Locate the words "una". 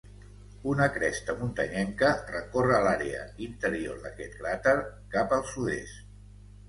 0.69-0.85